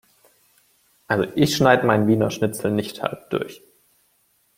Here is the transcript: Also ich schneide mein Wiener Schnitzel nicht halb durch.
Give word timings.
Also 1.07 1.31
ich 1.35 1.55
schneide 1.55 1.85
mein 1.85 2.07
Wiener 2.07 2.31
Schnitzel 2.31 2.71
nicht 2.71 3.03
halb 3.03 3.29
durch. 3.29 3.61